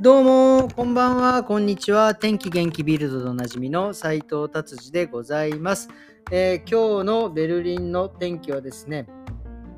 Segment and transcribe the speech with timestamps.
[0.00, 2.14] どうも、こんばんは、こんにちは。
[2.14, 5.88] 天気元気ビルドでおなじみの斎藤達治でございます、
[6.30, 9.08] えー今日のベルリンの天気はですね、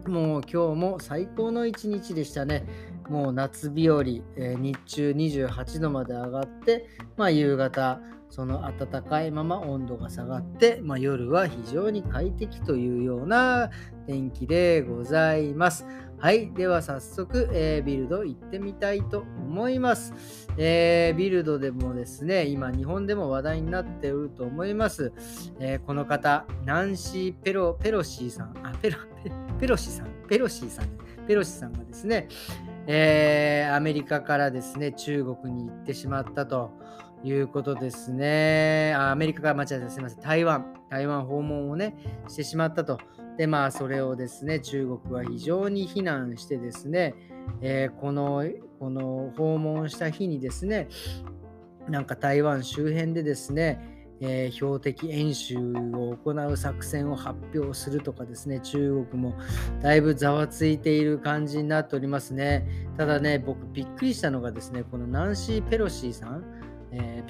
[0.07, 2.67] もう今日も最高の一日でしたね。
[3.09, 13.71] もう夏日和、えー日中28度まで上がって、まあ、夕方、その暖かいまま温度が下がって、まあ、夜は非常に快適というような
[14.07, 15.85] 天気でございます。
[16.19, 16.53] はい。
[16.53, 20.13] では早速、えービルド行ってみたいと思います。
[20.59, 25.13] えービルドでもですね、今日本でも話題になっていると思います。
[25.59, 28.99] えーこの方、ナンシー・ペロペロシーさん、あ、ペロ、
[29.59, 30.87] ペロシさん、ペロシーさん、
[31.27, 32.29] ペロシさんがですね、
[32.87, 36.71] えーアメリカからですね、中国に行ってしまったと
[37.23, 38.95] いうことですね。
[38.97, 41.97] あアメリカから間違えた、すみません、台湾、台湾訪問をね、
[42.29, 42.99] してしまったと。
[43.37, 47.15] で、まあ、それをですね、中国は非常に非難してですね、
[47.61, 48.45] えーこの、
[48.79, 50.89] この訪問した日にですね、
[51.89, 53.81] なんか台湾周辺でですね、
[54.21, 55.57] えー標的演習
[55.95, 59.35] を行う作戦を発表するとかですね、中国も
[59.81, 62.67] だいぶざわついている感じになっておりますね。
[62.99, 66.45] ただね、僕びっくりしたのがですね、このナンシー・ペロシーさん、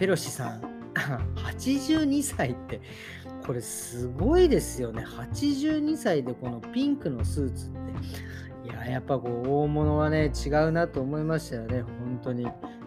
[0.00, 0.62] ペロシさん、
[1.36, 2.80] 82歳って、
[3.44, 5.04] これすごいですよね。
[5.04, 7.70] 82歳でこのピンクのスーツっ
[8.62, 8.70] て。
[8.70, 12.46] いや、やっぱこう大物はね、違うなと思いましたよね、本当に。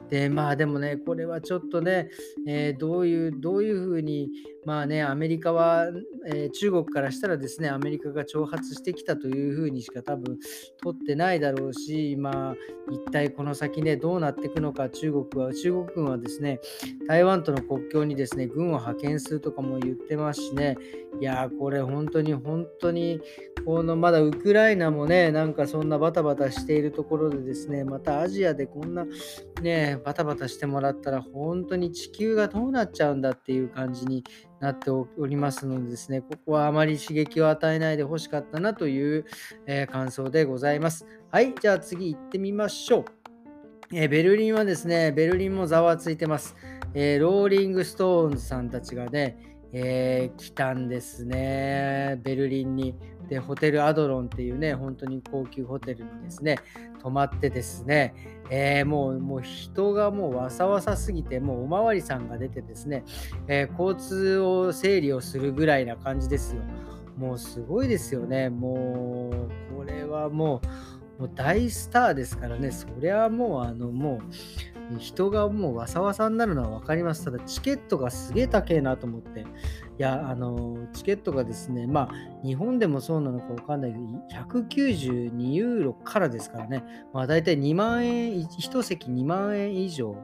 [0.10, 2.10] で、まあでもね、これはちょっとね、
[2.48, 4.30] えーどういう、どういうふうに、
[4.66, 5.88] まあね、アメリカは、
[6.28, 10.38] えー中国からしたらですね、アメリカが挑発してきたというふうにしか多分
[10.82, 12.56] 取ってないだろうし、まあ
[12.92, 16.60] 一体この先ね、どうなっていくのか、中国は、中国軍はですね、
[17.08, 20.78] 台湾との国境にですね、軍を派遣するとかも言ってますしね、
[21.20, 23.22] いや、これ本当に本当に、
[23.66, 29.06] このまだウクライナもね、なんかそんなバタバタしているところでですね、またアジアでこんな
[29.62, 34.24] ね、バタバタしてもらったら、本当に地球がどうなっちゃうんだっていう感じに
[34.60, 39.26] なっておりますのでですね、ここはあまり刺激を与えないでほしかったなという、
[39.66, 41.06] えー感想でございます。
[41.32, 43.06] はい、じゃあ次行ってみましょう。
[43.94, 46.56] えーベルリンはですね、ベルリンもざわついてます。
[46.94, 52.96] えーローリング・ストーンズさんたちがね、えー来たんですね、ベルリンに。
[53.28, 56.60] で、ホテルアドロンっていうね、本当に高級ホテルにですね、
[57.02, 58.14] 泊まってですね、
[58.50, 63.04] えーもうもう人がもうわさわさすぎて、もうおまわりさんが出てですね、
[63.48, 66.62] えー交通を整理をするぐらいな感じですよ。
[67.18, 68.50] もうすごいですよね。
[68.50, 69.30] も
[69.72, 70.62] う、これはも
[71.18, 74.20] う、もう大スターですからね、そりゃもう、あの、も
[74.73, 77.26] う、人がもうわさわさになるのは分かります。
[77.26, 79.42] ただ、チケットがすげえ高えなと思って。
[79.42, 79.46] い
[79.98, 84.06] や、あの、チケットがですね、まあ、日本でもそうなのか分かんないけど、
[84.54, 86.84] 192ユーロからですからね、
[87.14, 90.16] まあ、大体2万円、1席2万円以上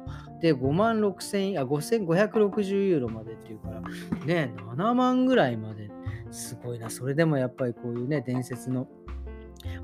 [0.41, 3.81] で5万6千あ、5560ユーロまでっていうから、
[4.25, 5.89] ね、7万ぐらいまで、
[6.31, 6.89] すごいな。
[6.89, 8.87] それでもやっぱりこういうね、伝説の、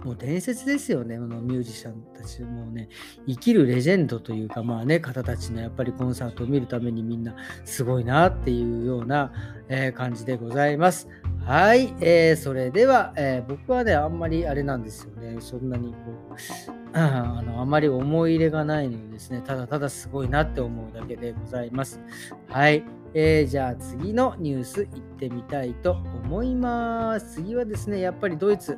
[0.03, 2.89] もう伝説ですよね、あのミュージシャンたち、もうね、
[3.27, 9.31] 生きるレジェンドというか、まあね、方たちのやっぱりコンサートを見るためにみんなすごいなっていうような、
[9.67, 11.07] えー感じでございます。
[11.43, 15.97] はい、えーそれでは、えー僕はね、あんまりあれなんですよね、そんなにこ
[16.31, 16.35] う、
[16.93, 21.99] あのあまり思い入れがないのでですね、ただただすごいなって思うだけでございます。
[22.47, 27.35] はい、えーじゃあ次のニュース行ってみたいと思います。
[27.35, 28.77] 次はですね、やっぱりドイツ。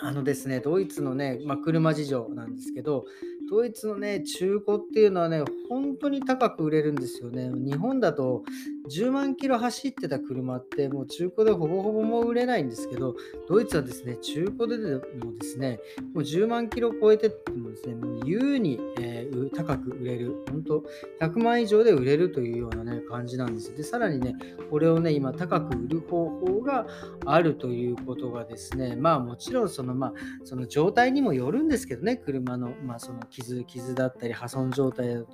[0.00, 3.04] あのですね、ドイツのね、まあ、車事情なんですけど、
[3.50, 7.50] ドイツのね、中古っていうのはね、本当に高く売れるんですよね。
[7.54, 8.44] 日本だと
[8.88, 13.14] 10万キロ走ってた車ってもう中古でほぼほぼもう売れないんですけど、
[13.48, 14.94] ドイツはですね、中古で
[15.24, 15.80] もですね、
[16.14, 19.18] もう10万キロ超えてってもですね、もう優に、えー
[19.50, 20.84] 高く売れる、本当
[21.20, 23.76] 100万以上で売れるというようなね、感じなんです。
[23.76, 24.34] で、さらにね、
[24.70, 26.86] これをね、今高く売る方法が
[27.26, 30.12] あるということがですね、まあもちろんそのまあ
[30.44, 35.32] その状態にもよるんですけどね、車のまあその傷、傷だったり破損状態だとか、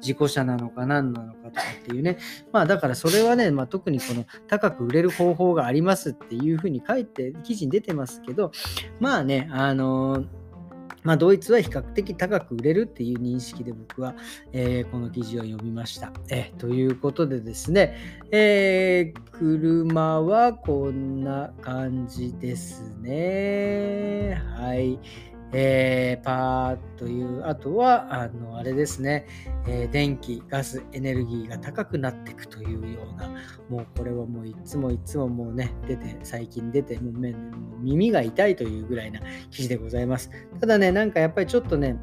[0.00, 2.18] 事故車なのか何なのかとかっていうね、
[2.52, 8.50] まあだからそれはね、まあ特にこの高く売れる方法がありますっていうふうに書いて、記事に出てますけど、
[8.98, 10.26] まあね、あのー
[11.06, 14.16] まあ、ドイツは比較的高く売れるっていう認識で僕は、
[14.52, 16.12] えーこの記事を読みました。
[16.30, 17.96] えーということでですね、
[18.32, 24.42] えー車はこんな感じですね。
[24.56, 24.98] はい。
[25.58, 29.26] えーパーという、あとは、あの、あれですね、
[29.66, 33.30] えー電気、ガス、エネルギーが高くなっていくというような、
[33.70, 37.34] もうこれはもういつもいつももうね、出て、最近出て、もう
[37.80, 39.20] 耳が痛いというぐらいな
[39.50, 40.30] 記事でございます。
[40.60, 41.96] ただね、なんかやっぱりちょっとね、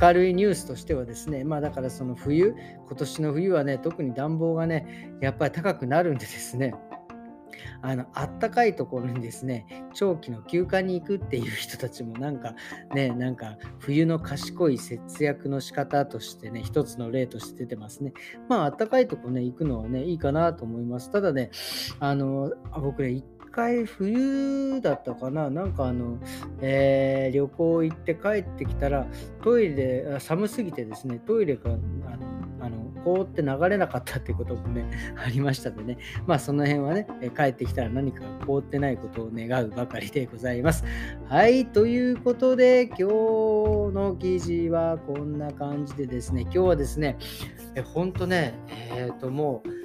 [0.00, 2.54] 明るいニュースとしてはですね、まあだからその冬、
[2.86, 6.74] 今年の冬はね、特に暖房がね、やっぱり高くなるんでですね、
[7.82, 12.54] あのあったかいところにですね長期の休暇に行くっていう人たちもなんか
[12.94, 18.12] ねなんか冬の賢い節約の仕方としてね一つの例として出てますね。
[18.48, 21.10] まああったかいとこね行くのはねいいかなと思います。
[21.10, 21.50] ただね
[22.00, 23.22] あのあ僕ね
[23.56, 26.18] 回冬だったかななんかあの、
[26.60, 29.06] えー、旅行行って帰ってきたら
[29.42, 31.76] トイレ寒すぎてですねトイレがあ
[32.16, 32.35] の
[33.06, 34.84] あの凍って流れなかったっていうこともね
[35.24, 35.98] ありましたのでね。
[36.26, 37.06] まあその辺はね
[37.36, 40.84] 帰ってきたら何か凍ってないことを願うばかりでございます。
[41.28, 43.04] はいということで今日
[43.94, 46.42] の記事はこんな感じでですね。
[46.42, 47.16] 今日はですね
[47.74, 49.75] えほんとねえっ、ー、ともう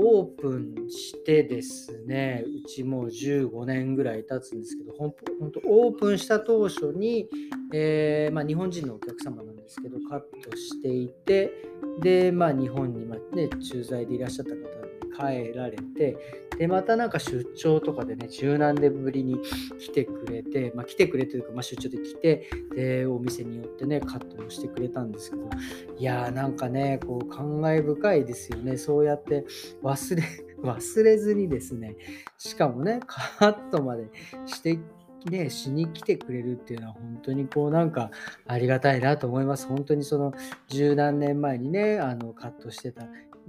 [0.00, 5.12] オープンしてですね、うちもう15年ぐらい経つんですけど、本
[5.52, 7.28] 当オープンした当初に、
[7.74, 11.52] えー、まあ、日本人のお客様なんですけど、カットしていて、
[12.00, 14.87] で、まあ、日本に、まね、駐在でいらっしゃった方
[15.18, 16.16] 帰られて、
[16.58, 19.38] で、またなんか出張とかでね、十何年ぶりに
[19.78, 25.48] 来てくれて、まあ、来てくれというか、まあ、出張で来て、で、お店によってね、カットもしてくれたんですけど、
[25.98, 28.76] いやーなんかね、こう、感慨深いですよね。
[28.76, 29.44] そうやって
[29.82, 30.22] 忘れ、
[30.62, 31.96] 忘れずにですね、
[32.36, 34.08] しかもね、カットまで
[34.46, 34.78] して
[35.26, 38.10] ね、しに来てくれるっていうのは本当にこうなんか
[38.46, 39.66] ありがたいなと思います。
[39.66, 40.32] 本当にその
[40.68, 43.02] 十何年前にね、あのカットしてた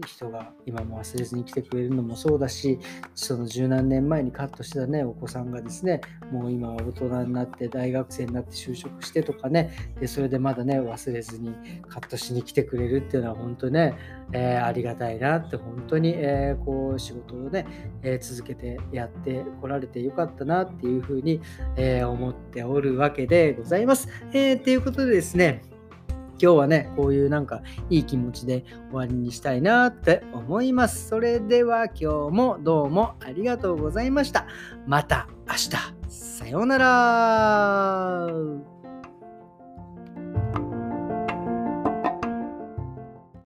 [0.06, 2.80] 人が今も忘れずに来てくれるのもそうだし
[3.16, 6.02] その十何年前にカットしたねお子さんがですね
[6.32, 11.54] もう今は大人になって大学生になって就職してとかねでそれでまだね忘れずに
[11.88, 13.96] カットしに来てくれるっていうのは本当ね、
[14.34, 17.66] えー、ありがたいなって本当に、えー、こう仕事をね、
[18.04, 21.42] えー、続けてやってこられてよかったなっていうふうに、
[21.76, 24.08] え思っておるわけでございます。
[24.34, 25.62] えー、ということでですね
[26.42, 31.10] 今日はね、こういうなんかいい気持ちで終わりにしたいなって思います。
[31.10, 34.48] それでは今日もどうもありがとうございました。
[34.88, 35.70] また明日。
[36.08, 38.79] さようなら。